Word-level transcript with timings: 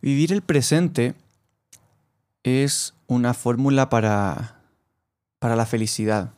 Vivir 0.00 0.32
el 0.32 0.42
presente 0.42 1.14
es 2.44 2.94
una 3.06 3.34
fórmula 3.34 3.88
para, 3.88 4.60
para 5.38 5.56
la 5.56 5.66
felicidad. 5.66 6.32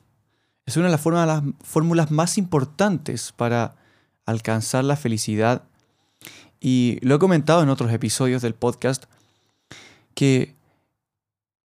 Es 0.66 0.76
una 0.76 0.86
de 0.86 0.92
las, 0.92 1.04
las 1.04 1.42
fórmulas 1.62 2.10
más 2.10 2.38
importantes 2.38 3.32
para 3.32 3.76
alcanzar 4.24 4.84
la 4.84 4.96
felicidad. 4.96 5.64
Y 6.60 6.98
lo 7.02 7.16
he 7.16 7.18
comentado 7.18 7.62
en 7.62 7.68
otros 7.68 7.92
episodios 7.92 8.42
del 8.42 8.54
podcast, 8.54 9.04
que 10.14 10.54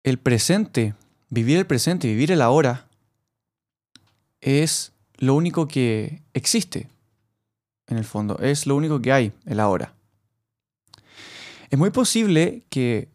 el 0.02 0.18
presente, 0.18 0.94
vivir 1.30 1.58
el 1.58 1.66
presente, 1.66 2.08
vivir 2.08 2.32
el 2.32 2.42
ahora, 2.42 2.86
es 4.40 4.92
lo 5.16 5.34
único 5.34 5.68
que 5.68 6.22
existe, 6.34 6.88
en 7.86 7.96
el 7.96 8.04
fondo, 8.04 8.38
es 8.40 8.66
lo 8.66 8.76
único 8.76 9.00
que 9.00 9.12
hay, 9.12 9.32
el 9.46 9.60
ahora. 9.60 9.94
Es 11.72 11.78
muy 11.78 11.88
posible 11.88 12.66
que 12.68 13.08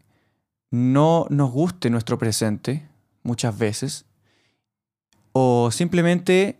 no 0.72 1.28
nos 1.30 1.52
guste 1.52 1.90
nuestro 1.90 2.18
presente 2.18 2.88
muchas 3.22 3.56
veces 3.56 4.04
o 5.30 5.70
simplemente, 5.70 6.58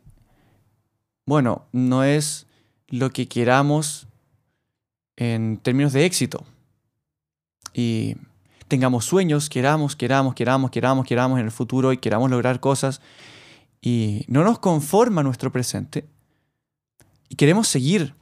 bueno, 1.26 1.66
no 1.72 2.04
es 2.04 2.46
lo 2.86 3.10
que 3.10 3.26
queramos 3.26 4.06
en 5.16 5.56
términos 5.56 5.92
de 5.92 6.04
éxito. 6.04 6.44
Y 7.74 8.14
tengamos 8.68 9.04
sueños, 9.04 9.48
queramos, 9.48 9.96
queramos, 9.96 10.36
queramos, 10.36 10.70
queramos, 10.70 11.04
queramos 11.04 11.40
en 11.40 11.46
el 11.46 11.50
futuro 11.50 11.92
y 11.92 11.98
queramos 11.98 12.30
lograr 12.30 12.60
cosas 12.60 13.00
y 13.82 14.24
no 14.28 14.44
nos 14.44 14.60
conforma 14.60 15.24
nuestro 15.24 15.50
presente 15.50 16.06
y 17.28 17.34
queremos 17.34 17.66
seguir 17.66 18.14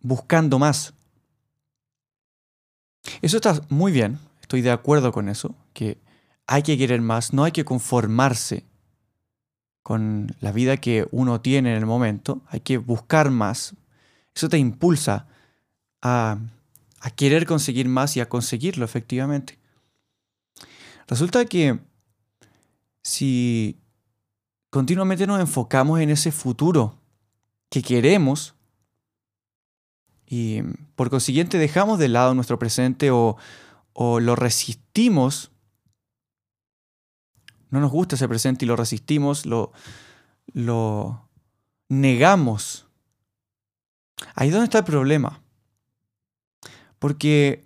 buscando 0.00 0.58
más. 0.58 0.94
Eso 3.22 3.36
está 3.36 3.60
muy 3.68 3.92
bien, 3.92 4.18
estoy 4.40 4.62
de 4.62 4.70
acuerdo 4.70 5.12
con 5.12 5.28
eso, 5.28 5.54
que 5.72 5.98
hay 6.46 6.62
que 6.62 6.76
querer 6.76 7.00
más, 7.00 7.32
no 7.32 7.44
hay 7.44 7.52
que 7.52 7.64
conformarse 7.64 8.64
con 9.82 10.34
la 10.40 10.52
vida 10.52 10.76
que 10.76 11.08
uno 11.10 11.40
tiene 11.40 11.70
en 11.70 11.78
el 11.78 11.86
momento, 11.86 12.42
hay 12.48 12.60
que 12.60 12.78
buscar 12.78 13.30
más. 13.30 13.74
Eso 14.34 14.48
te 14.48 14.58
impulsa 14.58 15.26
a, 16.02 16.38
a 17.00 17.10
querer 17.10 17.46
conseguir 17.46 17.88
más 17.88 18.16
y 18.16 18.20
a 18.20 18.28
conseguirlo 18.28 18.84
efectivamente. 18.84 19.58
Resulta 21.06 21.44
que 21.44 21.80
si 23.02 23.80
continuamente 24.70 25.26
nos 25.26 25.40
enfocamos 25.40 26.00
en 26.00 26.10
ese 26.10 26.30
futuro 26.30 26.98
que 27.68 27.82
queremos, 27.82 28.54
y 30.32 30.62
por 30.94 31.10
consiguiente 31.10 31.58
dejamos 31.58 31.98
de 31.98 32.06
lado 32.06 32.34
nuestro 32.34 32.56
presente 32.56 33.10
o, 33.10 33.36
lo 33.96 34.36
resistimos. 34.36 35.50
No 37.68 37.80
nos 37.80 37.90
gusta 37.90 38.14
ese 38.14 38.28
presente 38.28 38.64
y 38.64 38.68
lo 38.68 38.76
resistimos, 38.76 39.44
lo, 39.44 39.72
lo 40.52 41.28
negamos. 41.88 42.86
Ahí 44.36 44.48
es 44.48 44.54
donde 44.54 44.66
está 44.66 44.78
el 44.78 44.84
problema. 44.84 45.42
Porque 47.00 47.64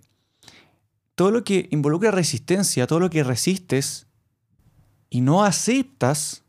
todo 1.13 1.29
lo 1.29 1.43
que 1.43 1.67
involucra 1.69 2.09
resistencia, 2.09 2.87
todo 2.87 2.99
lo 2.99 3.11
que 3.11 3.23
resistes 3.23 4.07
y 5.11 5.21
no 5.21 5.43
aceptas, 5.43 6.43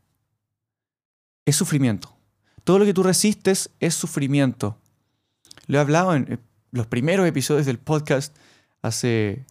es 1.45 1.55
sufrimiento. 1.55 2.17
Todo 2.63 2.79
lo 2.79 2.85
que 2.85 2.93
tú 2.95 3.03
resistes 3.03 3.69
es 3.79 3.93
sufrimiento. 3.93 4.79
Lo 5.67 5.77
he 5.77 5.81
hablado 5.81 6.15
en 6.15 6.33
eh, 6.33 6.37
los 6.71 6.87
primeros 6.87 7.27
episodios 7.27 7.65
del 7.65 7.77
podcast 7.77 8.35
hace 8.81 9.45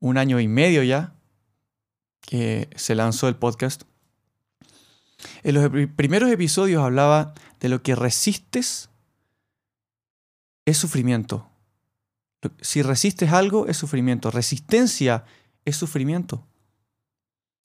un 0.00 0.18
año 0.18 0.40
y 0.40 0.48
medio 0.48 0.82
ya 0.82 1.14
que 2.20 2.68
se 2.76 2.94
lanzó 2.94 3.28
el 3.28 3.36
podcast. 3.36 3.82
En 5.42 5.54
los 5.54 5.70
primeros 5.96 6.30
episodios 6.30 6.82
hablaba 6.82 7.34
de 7.60 7.68
lo 7.68 7.82
que 7.82 7.94
resistes 7.94 8.90
es 10.66 10.76
sufrimiento. 10.76 11.48
Si 12.60 12.82
resistes 12.82 13.32
algo 13.32 13.66
es 13.66 13.76
sufrimiento. 13.76 14.30
Resistencia 14.30 15.24
es 15.64 15.76
sufrimiento. 15.76 16.44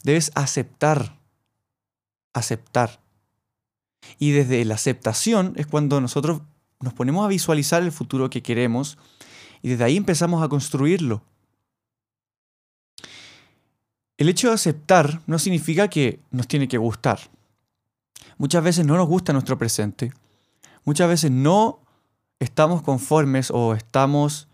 Debes 0.03 0.31
aceptar. 0.36 1.19
Aceptar. 2.34 3.02
Y 4.18 4.31
desde 4.31 4.63
la 4.66 4.75
aceptación 4.75 5.53
es 5.58 5.68
cuando 5.68 6.00
nosotros 6.00 6.42
nos 6.81 6.94
ponemos 6.94 7.25
a 7.25 7.30
visualizar 7.30 7.84
el 7.84 7.92
futuro 7.92 8.30
que 8.30 8.42
queremos 8.42 8.97
y 9.62 9.69
desde 9.69 9.84
ahí 9.84 9.97
empezamos 9.97 10.44
a 10.44 10.50
construirlo. 10.50 11.22
El 14.18 14.30
hecho 14.30 14.50
de 14.50 14.53
aceptar 14.53 15.22
no 15.25 15.40
significa 15.40 15.88
que 15.88 16.19
nos 16.30 16.47
tiene 16.47 16.68
que 16.68 16.78
gustar. 16.78 17.19
Muchas 18.38 18.64
veces 18.64 18.86
no 18.86 18.96
nos 18.96 19.08
gusta 19.08 19.34
nuestro 19.34 19.58
presente. 19.58 20.14
Muchas 20.84 21.08
veces 21.08 21.31
no 21.31 21.80
estamos 22.40 22.81
conformes 22.81 23.52
o 23.52 23.74
estamos 23.74 24.48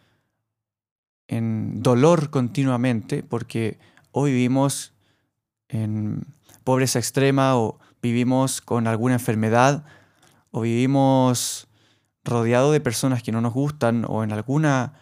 en 1.27 1.81
dolor 1.81 2.29
continuamente 2.29 3.23
porque 3.23 3.77
hoy 4.11 4.31
vivimos 4.31 4.93
en 5.69 6.25
pobreza 6.63 6.99
extrema 6.99 7.57
o 7.57 7.79
vivimos 8.01 8.61
con 8.61 8.87
alguna 8.87 9.15
enfermedad 9.15 9.85
o 10.51 10.61
vivimos 10.61 11.66
rodeado 12.27 12.71
de 12.71 12.79
personas 12.79 13.23
que 13.23 13.31
no 13.31 13.41
nos 13.41 13.53
gustan 13.53 14.05
o 14.07 14.23
en 14.23 14.31
alguna 14.31 14.93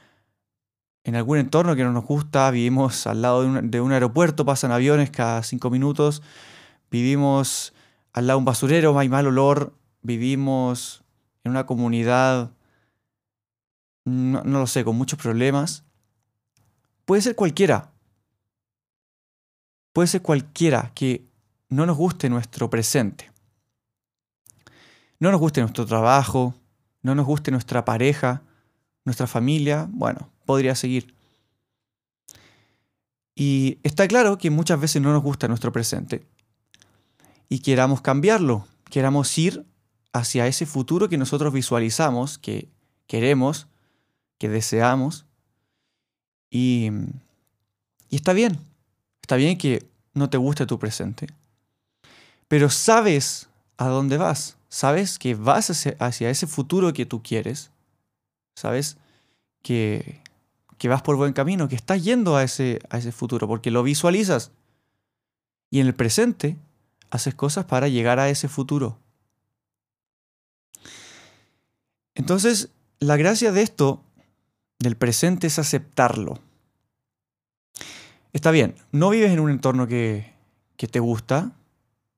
en 1.05 1.15
algún 1.15 1.37
entorno 1.37 1.75
que 1.75 1.83
no 1.83 1.91
nos 1.91 2.03
gusta, 2.03 2.49
vivimos 2.49 3.05
al 3.05 3.21
lado 3.21 3.43
de 3.43 3.79
un, 3.79 3.91
aeropuerto, 3.91 4.43
pasan 4.43 4.71
aviones 4.71 5.11
cada 5.11 5.43
cinco 5.43 5.69
minutos, 5.69 6.23
vivimos 6.89 7.73
al 8.11 8.25
lado 8.25 8.39
de 8.39 8.41
un 8.41 8.45
basurero, 8.45 8.97
hay 8.97 9.07
mal 9.07 9.27
olor, 9.27 9.75
vivimos 10.01 11.03
en 11.43 11.51
una 11.51 11.67
comunidad, 11.67 12.53
no, 14.03 14.43
no 14.43 14.59
lo 14.59 14.65
sé, 14.65 14.83
con 14.83 14.97
muchos 14.97 15.19
problemas. 15.19 15.83
Puede 17.05 17.21
ser 17.21 17.35
cualquiera. 17.35 17.91
Puede 19.93 20.07
ser 20.07 20.23
cualquiera 20.23 20.91
que 20.95 21.23
no 21.69 21.85
nos 21.85 21.97
guste 21.97 22.29
nuestro 22.29 22.67
presente. 22.71 23.31
No 25.19 25.29
nos 25.29 25.39
guste 25.39 25.61
nuestro 25.61 25.85
trabajo, 25.85 26.55
no 27.05 27.13
nos 27.13 27.27
guste 27.27 27.51
nuestra 27.51 27.85
pareja, 27.85 28.41
nuestra 29.03 29.27
familia, 29.27 29.87
bueno, 29.91 30.31
podría 30.43 30.73
seguir. 30.73 31.13
Y 33.35 33.77
está 33.83 34.07
claro 34.07 34.39
que 34.39 34.49
muchas 34.49 34.79
veces 34.79 35.03
no 35.03 35.13
nos 35.13 35.21
gusta 35.21 35.47
nuestro 35.47 35.71
presente 35.71 36.25
y 37.47 37.59
queramos 37.59 38.01
cambiarlo, 38.01 38.65
queramos 38.89 39.37
ir 39.37 39.67
hacia 40.13 40.47
ese 40.47 40.65
futuro 40.65 41.07
que 41.07 41.19
nosotros 41.19 41.53
visualizamos, 41.53 42.39
que 42.39 42.69
queremos, 43.05 43.67
que 44.39 44.49
deseamos. 44.49 45.27
Y, 46.49 46.89
y 48.09 48.15
está 48.15 48.33
bien, 48.33 48.57
está 49.21 49.35
bien 49.35 49.59
que 49.59 49.87
no 50.15 50.31
te 50.31 50.37
guste 50.37 50.65
tu 50.65 50.79
presente, 50.79 51.27
pero 52.47 52.71
sabes 52.71 53.47
a 53.77 53.87
dónde 53.87 54.17
vas 54.17 54.57
sabes 54.75 55.19
que 55.19 55.35
vas 55.35 55.69
hacia, 55.69 56.29
ese 56.29 56.47
futuro 56.47 56.91
que 56.91 57.05
tú 57.05 57.23
quieres, 57.23 57.71
sabes 58.57 58.97
que, 59.61 60.21
que, 60.77 60.89
vas 60.89 61.01
por 61.01 61.15
buen 61.15 61.31
camino, 61.31 61.69
que 61.69 61.77
estás 61.77 62.03
yendo 62.03 62.35
a 62.35 62.43
ese, 62.43 62.81
a 62.89 62.97
ese 62.97 63.13
futuro, 63.13 63.47
porque 63.47 63.71
lo 63.71 63.83
visualizas. 63.83 64.51
Y 65.71 65.79
en 65.79 65.87
el 65.87 65.95
presente 65.95 66.57
haces 67.09 67.35
cosas 67.35 67.63
para 67.63 67.87
llegar 67.87 68.19
a 68.19 68.27
ese 68.27 68.49
futuro. 68.49 68.99
Entonces, 72.13 72.69
la 72.99 73.15
gracia 73.15 73.53
de 73.53 73.61
esto, 73.61 74.03
del 74.79 74.97
presente, 74.97 75.47
es 75.47 75.57
aceptarlo. 75.57 76.39
Está 78.33 78.51
bien, 78.51 78.75
no 78.91 79.09
vives 79.09 79.31
en 79.31 79.39
un 79.39 79.51
entorno 79.51 79.87
que, 79.87 80.33
que 80.75 80.89
te 80.89 80.99
gusta, 80.99 81.53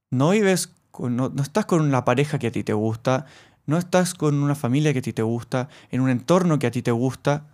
no 0.10 0.32
vives 0.32 0.72
no, 1.00 1.32
estás 1.42 1.66
con 1.66 1.82
una 1.82 2.06
pareja 2.06 2.40
que 2.40 2.48
a 2.48 2.52
ti 2.52 2.64
te 2.64 2.74
gusta, 2.74 3.26
no 3.66 3.78
estás 3.78 4.14
con 4.14 4.42
una 4.42 4.56
familia 4.56 4.94
que 4.94 5.00
a 5.00 5.02
ti 5.02 5.14
te 5.14 5.22
gusta, 5.22 5.70
en 5.92 6.02
un 6.02 6.10
entorno 6.10 6.60
que 6.60 6.68
a 6.68 6.72
ti 6.72 6.82
te 6.82 6.92
gusta, 6.92 7.48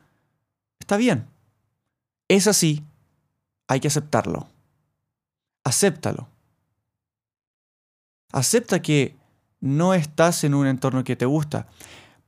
está 0.79 0.97
bien. 0.97 1.27
Es 2.27 2.47
así, 2.47 2.83
hay 3.67 3.79
que 3.79 3.87
aceptarlo. 3.87 4.47
Acéptalo. 5.63 6.27
Acepta 8.31 8.81
que 8.81 9.15
no 9.59 9.93
estás 9.93 10.43
en 10.43 10.53
un 10.53 10.67
entorno 10.67 11.03
que 11.03 11.15
te 11.15 11.25
gusta. 11.25 11.67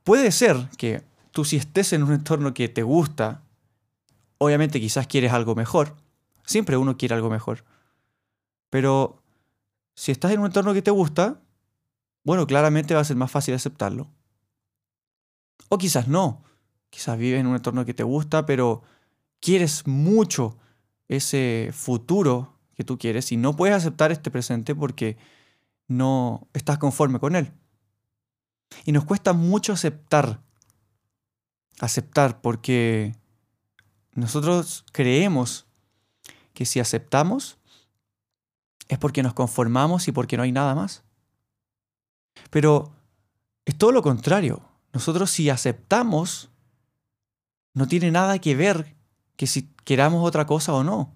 Puede 0.04 0.32
ser 0.32 0.68
que 0.78 1.02
tú 1.32 1.44
si 1.44 1.56
estés 1.56 1.92
en 1.92 2.02
un 2.02 2.12
entorno 2.12 2.54
que 2.54 2.68
te 2.68 2.82
gusta, 2.82 3.42
obviamente 4.38 4.80
quizás 4.80 5.06
quieres 5.06 5.32
algo 5.32 5.54
mejor. 5.54 5.96
Siempre 6.44 6.76
uno 6.76 6.96
quiere 6.96 7.14
algo 7.14 7.28
mejor. 7.28 7.64
Pero 8.70 9.22
si 9.96 10.12
estás 10.12 10.30
en 10.30 10.40
un 10.40 10.46
entorno 10.46 10.74
que 10.74 10.82
te 10.82 10.90
gusta, 10.90 11.40
bueno, 12.22 12.46
claramente 12.46 12.94
va 12.94 13.00
a 13.00 13.04
ser 13.04 13.16
más 13.16 13.30
fácil 13.30 13.54
aceptarlo. 13.54 14.10
O 15.68 15.78
quizás 15.78 16.06
no. 16.06 16.44
Quizás 16.90 17.18
vives 17.18 17.40
en 17.40 17.46
un 17.46 17.56
entorno 17.56 17.84
que 17.84 17.94
te 17.94 18.02
gusta, 18.02 18.46
pero 18.46 18.82
quieres 19.40 19.86
mucho 19.86 20.58
ese 21.08 21.70
futuro 21.72 22.58
que 22.74 22.84
tú 22.84 22.98
quieres 22.98 23.32
y 23.32 23.38
no 23.38 23.56
puedes 23.56 23.74
aceptar 23.74 24.12
este 24.12 24.30
presente 24.30 24.74
porque 24.74 25.16
no 25.88 26.46
estás 26.52 26.78
conforme 26.78 27.18
con 27.18 27.34
él. 27.34 27.52
Y 28.84 28.92
nos 28.92 29.04
cuesta 29.04 29.32
mucho 29.32 29.72
aceptar, 29.72 30.42
aceptar 31.80 32.42
porque 32.42 33.16
nosotros 34.12 34.84
creemos 34.92 35.66
que 36.52 36.66
si 36.66 36.80
aceptamos 36.80 37.58
es 38.88 38.98
porque 38.98 39.22
nos 39.22 39.34
conformamos 39.34 40.08
y 40.08 40.12
porque 40.12 40.36
no 40.36 40.42
hay 40.42 40.52
nada 40.52 40.74
más. 40.74 41.02
Pero 42.50 42.92
es 43.64 43.76
todo 43.76 43.92
lo 43.92 44.02
contrario. 44.02 44.62
Nosotros 44.92 45.30
si 45.30 45.50
aceptamos, 45.50 46.50
no 47.74 47.86
tiene 47.86 48.10
nada 48.10 48.38
que 48.38 48.54
ver 48.54 48.94
que 49.36 49.46
si 49.46 49.68
queramos 49.84 50.26
otra 50.26 50.46
cosa 50.46 50.72
o 50.72 50.82
no. 50.82 51.12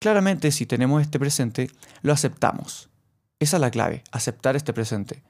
Claramente, 0.00 0.50
si 0.50 0.64
tenemos 0.64 1.02
este 1.02 1.18
presente, 1.18 1.70
lo 2.02 2.12
aceptamos. 2.12 2.88
Esa 3.38 3.56
es 3.56 3.60
la 3.60 3.70
clave, 3.70 4.02
aceptar 4.12 4.56
este 4.56 4.72
presente. 4.72 5.22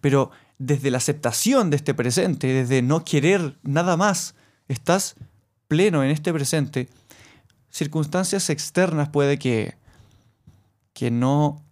Pero 0.00 0.30
desde 0.58 0.90
la 0.90 0.98
aceptación 0.98 1.70
de 1.70 1.76
este 1.76 1.94
presente, 1.94 2.46
desde 2.48 2.82
no 2.82 3.04
querer 3.04 3.58
nada 3.62 3.96
más, 3.96 4.34
estás 4.68 5.16
pleno 5.66 6.04
en 6.04 6.10
este 6.10 6.32
presente, 6.32 6.88
circunstancias 7.70 8.50
externas 8.50 9.08
puede 9.08 9.38
que, 9.38 9.74
que 10.92 11.10
no 11.10 11.64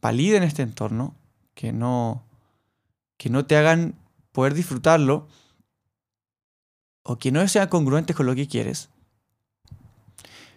validen 0.00 0.42
este 0.42 0.62
entorno, 0.62 1.16
que 1.54 1.72
no, 1.72 2.24
que 3.16 3.30
no 3.30 3.46
te 3.46 3.56
hagan 3.56 3.94
poder 4.32 4.54
disfrutarlo, 4.54 5.28
o 7.04 7.18
que 7.18 7.32
no 7.32 7.46
sean 7.48 7.68
congruentes 7.68 8.16
con 8.16 8.26
lo 8.26 8.34
que 8.34 8.48
quieres. 8.48 8.88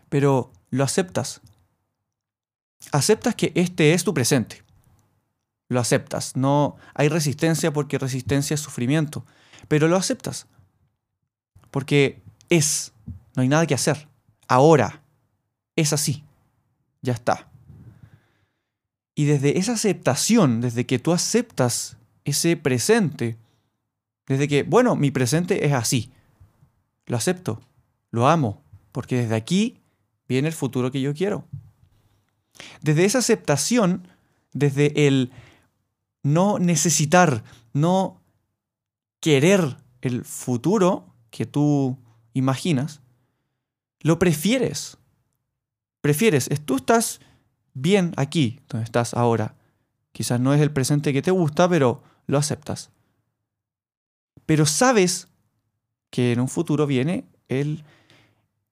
Pero 0.09 0.51
lo 0.69 0.83
aceptas. 0.83 1.41
Aceptas 2.91 3.35
que 3.35 3.51
este 3.55 3.93
es 3.93 4.03
tu 4.03 4.13
presente. 4.13 4.63
Lo 5.67 5.79
aceptas. 5.79 6.35
No 6.35 6.77
hay 6.93 7.09
resistencia 7.09 7.73
porque 7.73 7.97
resistencia 7.97 8.53
es 8.53 8.61
sufrimiento. 8.61 9.25
Pero 9.67 9.87
lo 9.87 9.97
aceptas. 9.97 10.47
Porque 11.71 12.21
es. 12.49 12.93
No 13.35 13.41
hay 13.41 13.49
nada 13.49 13.65
que 13.65 13.73
hacer. 13.73 14.07
Ahora. 14.47 15.01
Es 15.75 15.91
así. 15.91 16.23
Ya 17.01 17.13
está. 17.13 17.49
Y 19.15 19.25
desde 19.25 19.57
esa 19.57 19.73
aceptación, 19.73 20.59
desde 20.59 20.85
que 20.85 20.99
tú 20.99 21.13
aceptas 21.13 21.97
ese 22.25 22.57
presente, 22.57 23.37
desde 24.27 24.47
que, 24.47 24.63
bueno, 24.63 24.95
mi 24.95 25.09
presente 25.09 25.65
es 25.65 25.71
así, 25.71 26.11
lo 27.05 27.15
acepto, 27.15 27.61
lo 28.11 28.27
amo, 28.27 28.61
porque 28.91 29.15
desde 29.15 29.35
aquí 29.35 29.79
viene 30.27 30.49
el 30.49 30.53
futuro 30.53 30.91
que 30.91 31.01
yo 31.01 31.13
quiero. 31.13 31.45
Desde 32.81 33.05
esa 33.05 33.19
aceptación, 33.19 34.07
desde 34.51 35.07
el 35.07 35.31
no 36.23 36.59
necesitar, 36.59 37.43
no 37.73 38.21
querer 39.19 39.77
el 40.01 40.25
futuro 40.25 41.13
que 41.29 41.45
tú 41.45 41.97
imaginas, 42.33 43.01
lo 44.01 44.19
prefieres. 44.19 44.97
Prefieres, 46.01 46.49
tú 46.65 46.77
estás 46.77 47.19
bien 47.75 48.13
aquí, 48.17 48.61
donde 48.67 48.85
estás 48.85 49.13
ahora. 49.13 49.53
Quizás 50.11 50.39
no 50.39 50.53
es 50.53 50.61
el 50.61 50.71
presente 50.71 51.13
que 51.13 51.21
te 51.21 51.29
gusta, 51.29 51.69
pero 51.69 52.01
lo 52.25 52.39
aceptas. 52.39 52.89
Pero 54.47 54.65
sabes 54.65 55.27
que 56.09 56.31
en 56.31 56.39
un 56.39 56.47
futuro 56.47 56.87
viene 56.87 57.25
el, 57.49 57.83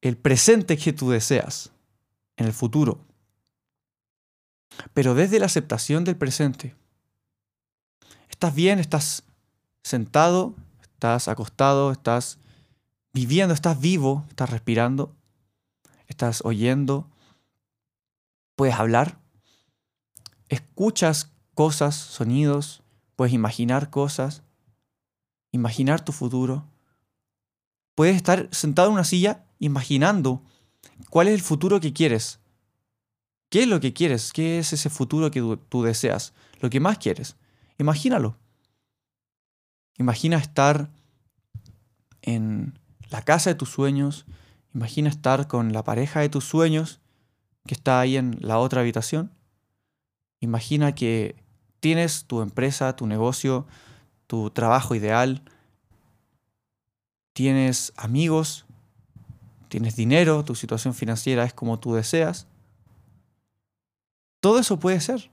el 0.01 0.17
presente 0.17 0.77
que 0.77 0.93
tú 0.93 1.11
deseas, 1.11 1.71
en 2.37 2.47
el 2.47 2.53
futuro. 2.53 2.99
Pero 4.93 5.13
desde 5.13 5.39
la 5.39 5.45
aceptación 5.45 6.03
del 6.03 6.15
presente, 6.15 6.73
estás 8.29 8.55
bien, 8.55 8.79
estás 8.79 9.23
sentado, 9.83 10.55
estás 10.81 11.27
acostado, 11.27 11.91
estás 11.91 12.39
viviendo, 13.13 13.53
estás 13.53 13.79
vivo, 13.79 14.25
estás 14.29 14.49
respirando, 14.49 15.13
estás 16.07 16.41
oyendo, 16.43 17.07
puedes 18.63 18.79
hablar, 18.79 19.19
escuchas 20.47 21.33
cosas, 21.53 21.95
sonidos, 21.95 22.81
puedes 23.17 23.33
imaginar 23.33 23.89
cosas, 23.89 24.41
imaginar 25.51 26.05
tu 26.05 26.13
futuro. 26.13 26.65
Puedes 27.93 28.15
estar 28.15 28.47
sentado 28.53 28.87
en 28.87 28.93
una 28.93 29.03
silla 29.03 29.43
imaginando 29.59 30.41
cuál 31.09 31.27
es 31.27 31.33
el 31.33 31.41
futuro 31.41 31.81
que 31.81 31.91
quieres. 31.91 32.39
¿Qué 33.49 33.63
es 33.63 33.67
lo 33.67 33.81
que 33.81 33.91
quieres? 33.91 34.31
¿Qué 34.31 34.59
es 34.59 34.71
ese 34.71 34.89
futuro 34.89 35.29
que 35.29 35.41
tú, 35.67 35.83
deseas? 35.83 36.33
Lo 36.61 36.69
que 36.69 36.79
más 36.79 36.99
quieres. 36.99 37.35
Imagínalo. 37.79 38.37
Imagina 39.97 40.37
estar 40.37 40.89
en 42.21 42.79
la 43.09 43.23
casa 43.23 43.49
de 43.49 43.55
tus 43.55 43.71
sueños. 43.71 44.25
Imagina 44.73 45.09
estar 45.09 45.49
con 45.49 45.73
la 45.73 45.83
pareja 45.83 46.21
de 46.21 46.29
tus 46.29 46.45
sueños 46.45 47.01
que 47.65 47.73
está 47.73 47.99
ahí 47.99 48.17
en 48.17 48.37
la 48.39 48.59
otra 48.59 48.81
habitación. 48.81 49.31
Imagina 50.39 50.93
que 50.93 51.35
tienes 51.79 52.25
tu 52.25 52.41
empresa, 52.41 52.95
tu 52.95 53.07
negocio, 53.07 53.65
tu 54.27 54.49
trabajo 54.49 54.95
ideal, 54.95 55.43
tienes 57.33 57.93
amigos, 57.95 58.65
tienes 59.69 59.95
dinero, 59.95 60.43
tu 60.43 60.55
situación 60.55 60.93
financiera 60.93 61.43
es 61.43 61.53
como 61.53 61.79
tú 61.79 61.93
deseas. 61.93 62.47
Todo 64.39 64.59
eso 64.59 64.79
puede 64.79 64.99
ser. 64.99 65.31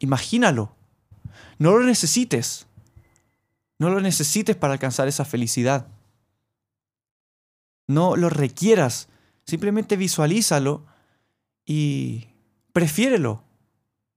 Imagínalo. 0.00 0.74
No 1.58 1.76
lo 1.76 1.84
necesites. 1.84 2.66
No 3.78 3.90
lo 3.90 4.00
necesites 4.00 4.56
para 4.56 4.72
alcanzar 4.72 5.06
esa 5.06 5.24
felicidad. 5.24 5.86
No 7.86 8.16
lo 8.16 8.28
requieras. 8.28 9.08
Simplemente 9.44 9.96
visualízalo 9.96 10.84
y 11.68 12.28
prefiérelo. 12.72 13.44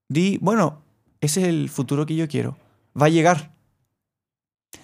Di, 0.07 0.39
bueno, 0.41 0.81
ese 1.19 1.41
es 1.41 1.47
el 1.49 1.69
futuro 1.69 2.05
que 2.05 2.15
yo 2.15 2.27
quiero. 2.29 2.57
Va 2.99 3.07
a 3.07 3.09
llegar. 3.09 3.53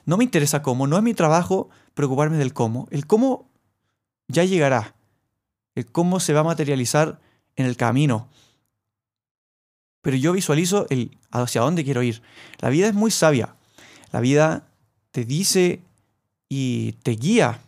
No 0.05 0.17
me 0.17 0.25
interesa 0.25 0.61
cómo, 0.61 0.85
no 0.85 0.97
es 0.97 1.03
mi 1.03 1.13
trabajo 1.13 1.69
preocuparme 1.93 2.37
del 2.37 2.53
cómo. 2.53 2.87
El 2.91 3.07
cómo 3.07 3.49
ya 4.27 4.43
llegará. 4.43 4.95
El 5.75 5.85
cómo 5.85 6.19
se 6.19 6.33
va 6.33 6.41
a 6.41 6.43
materializar 6.43 7.21
en 7.55 7.65
el 7.67 7.77
camino. 7.77 8.27
Pero 10.01 10.17
yo 10.17 10.33
visualizo 10.33 10.87
el 10.89 11.17
hacia 11.31 11.61
dónde 11.61 11.85
quiero 11.85 12.03
ir. 12.03 12.21
La 12.59 12.69
vida 12.69 12.87
es 12.87 12.93
muy 12.93 13.11
sabia. 13.11 13.55
La 14.11 14.19
vida 14.19 14.67
te 15.11 15.23
dice 15.23 15.81
y 16.49 16.93
te 17.03 17.11
guía 17.11 17.61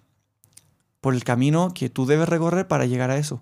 por 0.99 1.13
el 1.13 1.23
camino 1.23 1.73
que 1.73 1.89
tú 1.89 2.05
debes 2.05 2.27
recorrer 2.27 2.67
para 2.67 2.85
llegar 2.85 3.11
a 3.11 3.17
eso. 3.17 3.41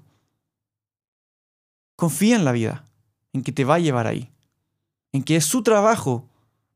Confía 1.97 2.35
en 2.35 2.45
la 2.45 2.51
vida, 2.51 2.85
en 3.33 3.43
que 3.43 3.51
te 3.51 3.65
va 3.65 3.75
a 3.75 3.79
llevar 3.79 4.05
ahí, 4.05 4.31
en 5.11 5.23
que 5.23 5.35
es 5.35 5.45
su 5.45 5.63
trabajo 5.63 6.29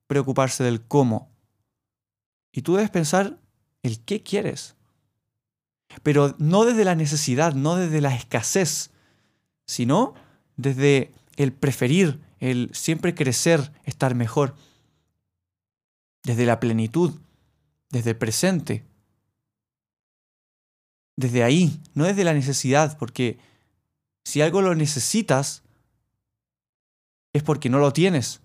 preocuparse 0.08 0.63
del 0.63 0.82
cómo. 0.82 1.30
Y 2.51 2.63
tú 2.63 2.75
debes 2.75 2.90
pensar 2.90 3.40
el 3.84 4.04
qué 4.04 4.24
quieres. 4.24 4.75
Pero 6.01 6.36
no 6.40 6.66
desde 6.66 6.86
la 6.86 6.96
necesidad, 6.96 7.54
no 7.54 7.75
desde 7.75 8.01
la 8.01 8.16
escasez, 8.16 8.90
sino 9.68 10.16
desde 10.58 11.13
el 11.36 11.54
preferir, 11.54 12.20
el 12.40 12.72
siempre 12.74 13.13
crecer, 13.13 13.72
estar 13.84 14.16
mejor. 14.16 14.56
Desde 16.24 16.48
la 16.48 16.60
plenitud, 16.60 17.20
desde 17.92 18.10
el 18.10 18.18
presente. 18.18 18.86
Desde 21.16 21.44
ahí, 21.44 21.80
no 21.94 22.06
desde 22.06 22.24
la 22.24 22.34
necesidad, 22.34 22.98
porque 22.98 23.38
si 24.24 24.42
algo 24.42 24.62
lo 24.62 24.75
necesitas, 24.75 25.63
es 27.34 27.44
porque 27.44 27.70
no 27.70 27.80
lo 27.80 27.94
tienes. 27.94 28.42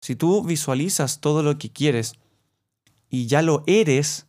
Si 0.00 0.16
tú 0.16 0.44
visualizas 0.44 1.20
todo 1.20 1.42
lo 1.42 1.56
que 1.58 1.70
quieres 1.70 2.14
y 3.08 3.26
ya 3.26 3.40
lo 3.40 3.64
eres, 3.66 4.26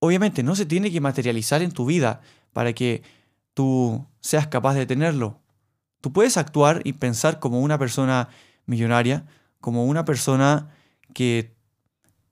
obviamente 0.00 0.42
no 0.42 0.56
se 0.56 0.66
tiene 0.66 0.90
que 0.90 1.00
materializar 1.00 1.62
en 1.62 1.70
tu 1.70 1.86
vida 1.86 2.22
para 2.52 2.72
que 2.72 3.02
tú 3.54 4.06
seas 4.20 4.48
capaz 4.48 4.74
de 4.74 4.86
tenerlo. 4.86 5.38
Tú 6.00 6.12
puedes 6.12 6.36
actuar 6.36 6.80
y 6.84 6.94
pensar 6.94 7.38
como 7.38 7.60
una 7.60 7.78
persona 7.78 8.28
millonaria, 8.66 9.26
como 9.60 9.84
una 9.84 10.04
persona 10.04 10.74
que 11.14 11.54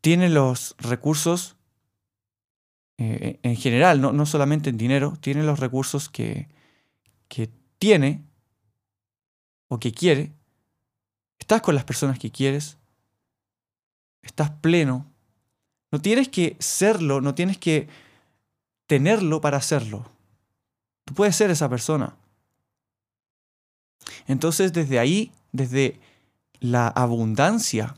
tiene 0.00 0.28
los 0.28 0.74
recursos 0.78 1.57
eh, 2.98 3.38
en 3.44 3.56
general, 3.56 4.00
no, 4.00 4.26
solamente 4.26 4.70
en 4.70 4.76
dinero, 4.76 5.16
tiene 5.20 5.44
los 5.44 5.60
recursos 5.60 6.08
que, 6.08 6.48
que 7.28 7.48
tiene 7.78 8.24
o 9.68 9.78
que 9.78 9.92
quiere. 9.92 10.32
Estás 11.38 11.62
con 11.62 11.76
las 11.76 11.84
personas 11.84 12.18
que 12.18 12.32
quieres. 12.32 12.76
Estás 14.22 14.50
pleno. 14.50 15.06
No 15.92 16.00
tienes 16.00 16.28
que 16.28 16.56
serlo, 16.58 17.20
no 17.20 17.34
tienes 17.34 17.56
que 17.56 17.88
tenerlo 18.88 19.40
para 19.40 19.58
hacerlo. 19.58 20.10
Tú 21.04 21.14
puedes 21.14 21.36
ser 21.36 21.50
esa 21.50 21.68
persona. 21.68 22.16
Entonces 24.26 24.72
desde 24.72 24.98
ahí, 24.98 25.32
desde 25.52 26.00
la 26.60 26.88
abundancia, 26.88 27.96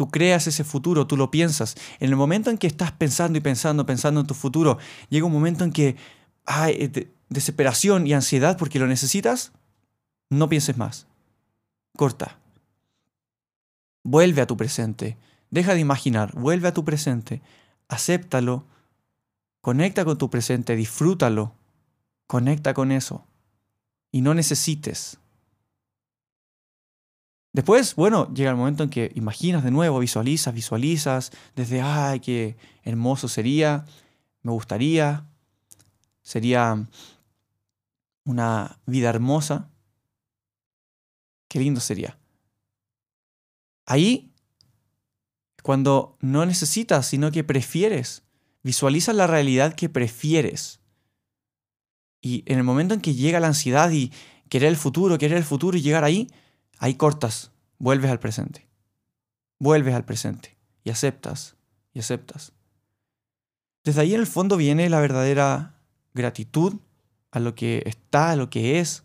tú 0.00 0.08
creas 0.08 0.46
ese 0.46 0.64
futuro, 0.64 1.06
tú 1.06 1.18
lo 1.18 1.30
piensas. 1.30 1.76
En 1.98 2.08
el 2.08 2.16
momento 2.16 2.48
en 2.48 2.56
que 2.56 2.66
estás 2.66 2.90
pensando 2.90 3.36
y 3.36 3.42
pensando, 3.42 3.84
pensando 3.84 4.22
en 4.22 4.26
tu 4.26 4.32
futuro, 4.32 4.78
llega 5.10 5.26
un 5.26 5.32
momento 5.32 5.62
en 5.62 5.72
que 5.72 5.96
hay 6.46 6.90
desesperación 7.28 8.06
y 8.06 8.14
ansiedad 8.14 8.56
porque 8.56 8.78
lo 8.78 8.86
necesitas, 8.86 9.52
no 10.30 10.48
pienses 10.48 10.78
más. 10.78 11.06
Corta. 11.98 12.38
Vuelve 14.02 14.40
a 14.40 14.46
tu 14.46 14.56
presente. 14.56 15.18
Deja 15.50 15.74
de 15.74 15.80
imaginar. 15.80 16.32
Vuelve 16.32 16.68
a 16.68 16.72
tu 16.72 16.82
presente. 16.82 17.42
Acéptalo. 17.86 18.64
Conecta 19.60 20.06
con 20.06 20.16
tu 20.16 20.30
presente. 20.30 20.76
Disfrútalo. 20.76 21.52
Conecta 22.26 22.72
con 22.72 22.90
eso 22.90 23.26
y 24.10 24.22
no 24.22 24.32
necesites. 24.32 25.18
Después, 27.52 27.96
bueno, 27.96 28.32
llega 28.32 28.50
el 28.50 28.56
momento 28.56 28.84
en 28.84 28.90
que 28.90 29.10
imaginas 29.14 29.64
de 29.64 29.72
nuevo, 29.72 29.98
visualizas, 29.98 30.54
visualizas, 30.54 31.32
desde, 31.56 31.80
ay, 31.80 32.20
qué 32.20 32.56
hermoso 32.84 33.26
sería, 33.26 33.84
me 34.42 34.52
gustaría, 34.52 35.26
sería 36.22 36.86
una 38.24 38.78
vida 38.86 39.10
hermosa, 39.10 39.68
qué 41.48 41.58
lindo 41.58 41.80
sería. 41.80 42.18
Ahí, 43.84 44.32
cuando 45.64 46.16
no 46.20 46.46
necesitas, 46.46 47.06
sino 47.06 47.32
que 47.32 47.42
prefieres, 47.42 48.22
visualiza 48.62 49.12
la 49.12 49.26
realidad 49.26 49.74
que 49.74 49.88
prefieres. 49.88 50.80
Y 52.20 52.44
en 52.46 52.58
el 52.58 52.64
momento 52.64 52.94
en 52.94 53.00
que 53.00 53.14
llega 53.14 53.40
la 53.40 53.48
ansiedad 53.48 53.90
y 53.90 54.12
querer 54.48 54.68
el 54.68 54.76
futuro, 54.76 55.18
querer 55.18 55.38
el 55.38 55.44
futuro 55.44 55.76
y 55.76 55.82
llegar 55.82 56.04
ahí, 56.04 56.28
ahí 56.80 56.94
cortas, 56.94 57.52
vuelves 57.78 58.10
al 58.10 58.18
presente. 58.18 58.66
Vuelves 59.60 59.94
al 59.94 60.04
presente 60.04 60.56
y 60.82 60.90
aceptas 60.90 61.54
y 61.92 62.00
aceptas. 62.00 62.52
Desde 63.84 64.00
ahí 64.00 64.14
en 64.14 64.20
el 64.20 64.26
fondo 64.26 64.56
viene 64.56 64.88
la 64.88 65.00
verdadera 65.00 65.74
gratitud 66.14 66.80
a 67.30 67.38
lo 67.38 67.54
que 67.54 67.82
está, 67.84 68.30
a 68.30 68.36
lo 68.36 68.48
que 68.48 68.80
es. 68.80 69.04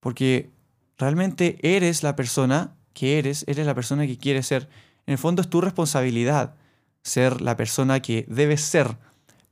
Porque 0.00 0.50
realmente 0.98 1.58
eres 1.62 2.02
la 2.02 2.16
persona 2.16 2.74
que 2.92 3.18
eres, 3.18 3.44
eres 3.46 3.64
la 3.64 3.74
persona 3.74 4.06
que 4.06 4.18
quieres 4.18 4.48
ser. 4.48 4.68
En 5.06 5.12
el 5.12 5.18
fondo 5.18 5.42
es 5.42 5.48
tu 5.48 5.60
responsabilidad 5.60 6.56
ser 7.02 7.40
la 7.40 7.56
persona 7.56 8.00
que 8.00 8.26
debes 8.28 8.62
ser 8.62 8.96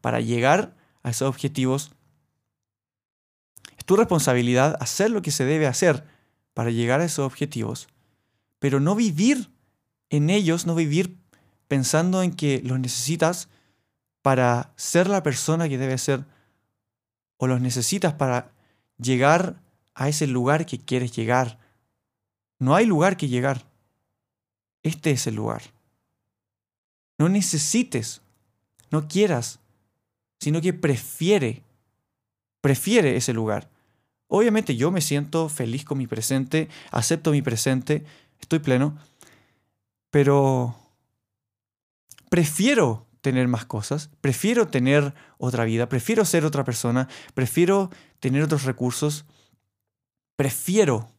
para 0.00 0.20
llegar 0.20 0.74
a 1.04 1.10
esos 1.10 1.28
objetivos. 1.28 1.92
Es 3.78 3.84
tu 3.84 3.94
responsabilidad 3.94 4.76
hacer 4.80 5.10
lo 5.10 5.22
que 5.22 5.30
se 5.30 5.44
debe 5.44 5.68
hacer 5.68 6.11
para 6.54 6.70
llegar 6.70 7.00
a 7.00 7.04
esos 7.04 7.26
objetivos, 7.26 7.88
pero 8.58 8.80
no 8.80 8.94
vivir 8.94 9.50
en 10.10 10.30
ellos, 10.30 10.66
no 10.66 10.74
vivir 10.74 11.16
pensando 11.68 12.22
en 12.22 12.32
que 12.32 12.60
los 12.64 12.78
necesitas 12.78 13.48
para 14.20 14.72
ser 14.76 15.08
la 15.08 15.22
persona 15.22 15.68
que 15.68 15.78
debes 15.78 16.02
ser 16.02 16.24
o 17.38 17.46
los 17.46 17.60
necesitas 17.60 18.14
para 18.14 18.52
llegar 18.98 19.60
a 19.94 20.08
ese 20.08 20.26
lugar 20.26 20.66
que 20.66 20.78
quieres 20.78 21.12
llegar. 21.12 21.58
No 22.58 22.74
hay 22.74 22.86
lugar 22.86 23.16
que 23.16 23.28
llegar. 23.28 23.64
Este 24.82 25.10
es 25.10 25.26
el 25.26 25.34
lugar. 25.34 25.62
No 27.18 27.28
necesites, 27.28 28.20
no 28.90 29.08
quieras 29.08 29.60
sino 30.42 30.60
que 30.60 30.72
prefiere, 30.72 31.62
prefiere 32.60 33.16
ese 33.16 33.32
lugar. 33.32 33.70
Obviamente 34.34 34.76
yo 34.76 34.90
me 34.90 35.02
siento 35.02 35.50
feliz 35.50 35.84
con 35.84 35.98
mi 35.98 36.06
presente, 36.06 36.70
acepto 36.90 37.32
mi 37.32 37.42
presente, 37.42 38.02
estoy 38.40 38.60
pleno, 38.60 38.96
pero 40.10 40.74
prefiero 42.30 43.06
tener 43.20 43.46
más 43.46 43.66
cosas, 43.66 44.08
prefiero 44.22 44.68
tener 44.68 45.12
otra 45.36 45.66
vida, 45.66 45.86
prefiero 45.90 46.24
ser 46.24 46.46
otra 46.46 46.64
persona, 46.64 47.10
prefiero 47.34 47.90
tener 48.20 48.42
otros 48.42 48.64
recursos, 48.64 49.26
prefiero, 50.34 51.10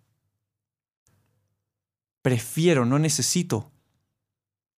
prefiero, 2.24 2.84
no 2.84 2.98
necesito. 2.98 3.72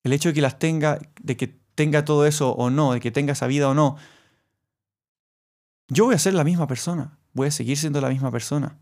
El 0.04 0.12
hecho 0.12 0.27
de 0.27 0.34
que 0.34 0.42
las 0.42 0.60
tenga, 0.60 1.00
de 1.22 1.38
que 1.38 1.58
tenga 1.74 2.04
todo 2.04 2.25
eso 2.25 2.51
o 2.51 2.70
no, 2.70 2.92
de 2.92 3.00
que 3.00 3.12
tenga 3.12 3.32
esa 3.32 3.48
vida 3.48 3.70
o 3.70 3.74
no, 3.74 3.96
yo 5.88 6.04
voy 6.04 6.15
a 6.15 6.20
ser 6.20 6.34
la 6.34 6.44
misma 6.44 6.68
persona, 6.68 7.18
voy 7.36 7.50
a 7.50 7.51
seguir 7.51 7.77
siendo 7.77 8.01
la 8.01 8.10
misma 8.10 8.32
persona. 8.32 8.80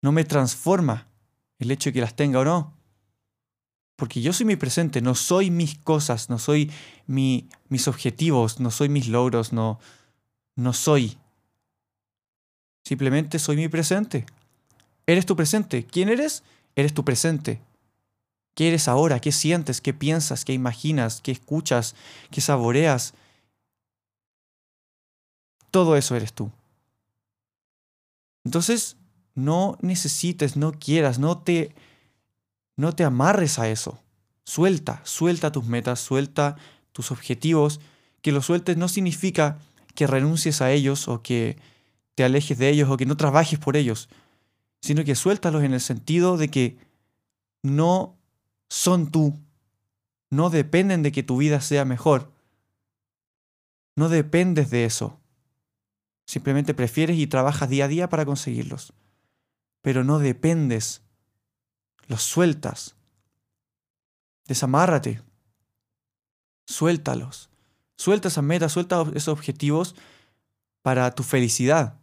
No 0.00 0.12
me 0.12 0.24
transforma 0.24 1.08
el 1.58 1.70
hecho 1.70 1.90
de 1.90 1.94
que 1.94 2.00
las 2.00 2.16
tenga 2.16 2.38
o 2.38 2.44
no. 2.44 2.72
Porque 3.96 4.22
yo 4.22 4.32
soy 4.32 4.46
mi 4.46 4.56
presente, 4.56 5.02
no 5.02 5.14
soy 5.14 5.50
mis 5.50 5.78
cosas, 5.78 6.30
no 6.30 6.38
soy 6.38 6.72
mi, 7.06 7.48
mis 7.68 7.86
objetivos, 7.88 8.58
no 8.58 8.70
soy 8.70 8.88
mis 8.88 9.08
logros, 9.08 9.52
no, 9.52 9.78
no 10.56 10.72
soy. 10.72 11.18
Simplemente 12.84 13.38
soy 13.38 13.56
mi 13.56 13.68
presente. 13.68 14.24
Eres 15.06 15.26
tu 15.26 15.36
presente. 15.36 15.84
¿Quién 15.84 16.08
eres? 16.08 16.42
Eres 16.74 16.94
tu 16.94 17.04
presente. 17.04 17.60
¿Qué 18.54 18.68
eres 18.68 18.88
ahora? 18.88 19.20
¿Qué 19.20 19.32
sientes? 19.32 19.80
¿Qué 19.80 19.94
piensas? 19.94 20.44
¿Qué 20.44 20.52
imaginas? 20.52 21.20
¿Qué 21.20 21.32
escuchas? 21.32 21.94
¿Qué 22.30 22.40
saboreas? 22.40 23.14
Todo 25.72 25.96
eso 25.96 26.14
eres 26.14 26.32
tú. 26.32 26.52
Entonces, 28.44 28.96
no 29.34 29.78
necesites, 29.80 30.56
no 30.56 30.72
quieras, 30.72 31.18
no 31.18 31.38
te, 31.38 31.74
no 32.76 32.94
te 32.94 33.02
amarres 33.02 33.58
a 33.58 33.68
eso. 33.68 33.98
Suelta, 34.44 35.00
suelta 35.04 35.50
tus 35.50 35.64
metas, 35.64 35.98
suelta 35.98 36.56
tus 36.92 37.10
objetivos. 37.10 37.80
Que 38.20 38.32
los 38.32 38.46
sueltes 38.46 38.76
no 38.76 38.86
significa 38.88 39.58
que 39.94 40.06
renuncies 40.06 40.60
a 40.60 40.70
ellos 40.70 41.08
o 41.08 41.22
que 41.22 41.58
te 42.14 42.22
alejes 42.22 42.58
de 42.58 42.68
ellos 42.68 42.90
o 42.90 42.96
que 42.96 43.06
no 43.06 43.16
trabajes 43.16 43.58
por 43.58 43.76
ellos, 43.76 44.08
sino 44.82 45.04
que 45.04 45.14
suéltalos 45.14 45.64
en 45.64 45.72
el 45.72 45.80
sentido 45.80 46.36
de 46.36 46.48
que 46.48 46.76
no 47.62 48.18
son 48.68 49.10
tú, 49.10 49.38
no 50.30 50.50
dependen 50.50 51.02
de 51.02 51.12
que 51.12 51.22
tu 51.22 51.38
vida 51.38 51.62
sea 51.62 51.84
mejor, 51.84 52.30
no 53.96 54.08
dependes 54.08 54.70
de 54.70 54.84
eso. 54.84 55.21
Simplemente 56.26 56.74
prefieres 56.74 57.18
y 57.18 57.26
trabajas 57.26 57.68
día 57.68 57.86
a 57.86 57.88
día 57.88 58.08
para 58.08 58.24
conseguirlos. 58.24 58.92
Pero 59.82 60.04
no 60.04 60.18
dependes. 60.18 61.02
Los 62.06 62.22
sueltas. 62.22 62.96
Desamárrate. 64.46 65.22
Suéltalos. 66.66 67.50
Suelta 67.96 68.28
esas 68.28 68.44
metas, 68.44 68.72
suelta 68.72 69.04
esos 69.14 69.28
objetivos 69.28 69.94
para 70.82 71.14
tu 71.14 71.22
felicidad. 71.22 72.00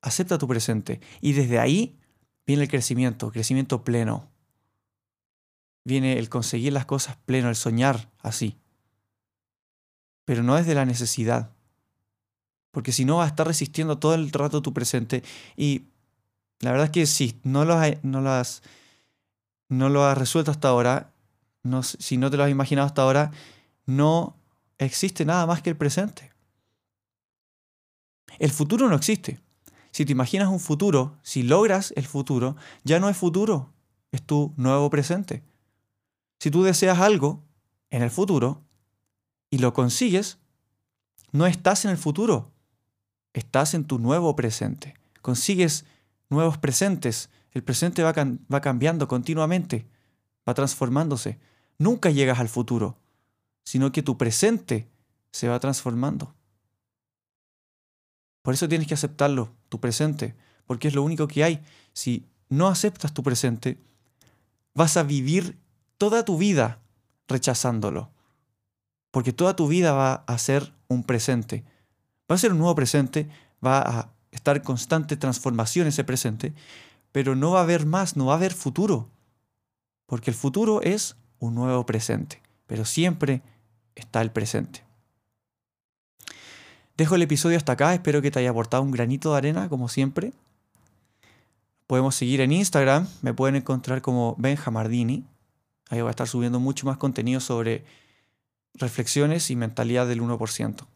Acepta 0.00 0.38
tu 0.38 0.46
presente. 0.46 1.00
Y 1.20 1.32
desde 1.32 1.58
ahí 1.58 1.98
viene 2.46 2.64
el 2.64 2.68
crecimiento, 2.68 3.30
crecimiento 3.30 3.82
pleno. 3.82 4.30
Viene 5.84 6.18
el 6.18 6.28
conseguir 6.28 6.72
las 6.72 6.86
cosas 6.86 7.16
pleno, 7.24 7.48
el 7.48 7.56
soñar 7.56 8.10
así. 8.20 8.58
Pero 10.24 10.42
no 10.42 10.56
desde 10.56 10.74
la 10.74 10.84
necesidad 10.84 11.57
porque 12.78 12.92
si 12.92 13.04
no 13.04 13.16
vas 13.16 13.24
a 13.24 13.30
estar 13.30 13.44
resistiendo 13.44 13.98
todo 13.98 14.14
el 14.14 14.30
rato 14.30 14.62
tu 14.62 14.72
presente. 14.72 15.24
Y 15.56 15.86
la 16.60 16.70
verdad 16.70 16.84
es 16.84 16.92
que 16.92 17.06
si 17.06 17.40
no 17.42 17.64
lo 17.64 17.74
has, 17.74 17.96
no 18.04 18.20
no 19.68 19.88
lo 19.88 20.04
has 20.04 20.16
resuelto 20.16 20.52
hasta 20.52 20.68
ahora, 20.68 21.12
no, 21.64 21.82
si 21.82 22.16
no 22.16 22.30
te 22.30 22.36
lo 22.36 22.44
has 22.44 22.50
imaginado 22.52 22.86
hasta 22.86 23.02
ahora, 23.02 23.32
no 23.84 24.36
existe 24.78 25.24
nada 25.24 25.44
más 25.44 25.60
que 25.60 25.70
el 25.70 25.76
presente. 25.76 26.30
El 28.38 28.52
futuro 28.52 28.88
no 28.88 28.94
existe. 28.94 29.40
si 29.90 30.04
te 30.04 30.12
imaginas 30.12 30.46
un 30.46 30.60
futuro, 30.60 31.18
si 31.24 31.42
logras 31.42 31.92
el 31.96 32.06
futuro, 32.06 32.54
ya 32.84 33.00
no 33.00 33.08
es 33.08 33.16
futuro, 33.16 33.72
es 34.12 34.22
tu 34.22 34.54
nuevo 34.56 34.88
presente. 34.88 35.42
Si 36.38 36.52
tú 36.52 36.62
deseas 36.62 37.00
algo 37.00 37.42
en 37.90 38.02
el 38.04 38.10
futuro 38.12 38.62
y 39.50 39.58
lo 39.58 39.72
consigues, 39.72 40.38
no 41.32 41.44
estás 41.44 41.84
en 41.84 41.90
el 41.90 41.98
futuro, 41.98 42.52
estás 43.32 43.74
en 43.74 43.84
tu 43.84 43.98
nuevo 43.98 44.34
presente. 44.36 44.94
Consigues 45.22 45.84
nuevos 46.30 46.58
presentes, 46.58 47.30
el 47.52 47.62
presente 47.62 48.02
va, 48.02 48.12
va 48.52 48.60
cambiando 48.60 49.08
continuamente, 49.08 49.86
va 50.48 50.54
transformándose. 50.54 51.38
Nunca 51.78 52.10
llegas 52.10 52.38
al 52.38 52.48
futuro, 52.48 52.96
sino 53.64 53.92
que 53.92 54.02
tu 54.02 54.16
presente 54.18 54.88
se 55.30 55.48
va 55.48 55.60
transformando. 55.60 56.34
Por 58.42 58.54
eso 58.54 58.68
tienes 58.68 58.88
que 58.88 58.94
aceptarlo, 58.94 59.52
tu 59.68 59.80
presente, 59.80 60.34
porque 60.66 60.88
es 60.88 60.94
lo 60.94 61.02
único 61.02 61.28
que 61.28 61.44
hay. 61.44 61.62
Si 61.92 62.24
no 62.48 62.68
aceptas 62.68 63.12
tu 63.12 63.22
presente, 63.22 63.78
vas 64.74 64.96
a 64.96 65.02
vivir 65.02 65.58
toda 65.98 66.24
tu 66.24 66.38
vida 66.38 66.80
rechazándolo. 67.26 68.10
Porque 69.10 69.32
toda 69.32 69.56
tu 69.56 69.68
vida 69.68 69.92
va 69.92 70.24
a 70.26 70.38
ser 70.38 70.72
un 70.88 71.04
presente. 71.04 71.64
Va 72.30 72.34
a 72.34 72.38
ser 72.38 72.52
un 72.52 72.58
nuevo 72.58 72.74
presente, 72.74 73.28
va 73.64 73.80
a 73.80 74.12
estar 74.30 74.62
constante 74.62 75.16
transformación 75.16 75.86
ese 75.86 76.04
presente, 76.04 76.52
pero 77.12 77.34
no 77.34 77.52
va 77.52 77.60
a 77.60 77.62
haber 77.62 77.86
más, 77.86 78.16
no 78.16 78.26
va 78.26 78.34
a 78.34 78.36
haber 78.36 78.52
futuro. 78.52 79.08
Porque 80.06 80.30
el 80.30 80.36
futuro 80.36 80.82
es 80.82 81.16
un 81.38 81.54
nuevo 81.54 81.84
presente, 81.86 82.42
pero 82.66 82.84
siempre 82.84 83.42
está 83.94 84.20
el 84.20 84.30
presente. 84.30 84.84
Dejo 86.96 87.14
el 87.14 87.22
episodio 87.22 87.56
hasta 87.56 87.72
acá, 87.72 87.94
espero 87.94 88.20
que 88.20 88.30
te 88.30 88.40
haya 88.40 88.50
aportado 88.50 88.82
un 88.82 88.90
granito 88.90 89.32
de 89.32 89.38
arena, 89.38 89.68
como 89.68 89.88
siempre. 89.88 90.32
Podemos 91.86 92.14
seguir 92.14 92.40
en 92.40 92.52
Instagram, 92.52 93.08
me 93.22 93.32
pueden 93.32 93.56
encontrar 93.56 94.02
como 94.02 94.34
Benjamardini. 94.36 95.24
Ahí 95.88 96.00
voy 96.00 96.08
a 96.08 96.10
estar 96.10 96.28
subiendo 96.28 96.60
mucho 96.60 96.86
más 96.86 96.98
contenido 96.98 97.40
sobre 97.40 97.84
reflexiones 98.74 99.50
y 99.50 99.56
mentalidad 99.56 100.06
del 100.06 100.20
1%. 100.20 100.86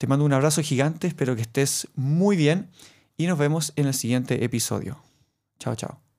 Te 0.00 0.06
mando 0.06 0.24
un 0.24 0.32
abrazo 0.32 0.62
gigante, 0.62 1.08
espero 1.08 1.36
que 1.36 1.42
estés 1.42 1.86
muy 1.94 2.34
bien 2.34 2.70
y 3.18 3.26
nos 3.26 3.36
vemos 3.36 3.74
en 3.76 3.86
el 3.86 3.92
siguiente 3.92 4.42
episodio. 4.42 4.96
Chao, 5.58 5.76
chao. 5.76 6.09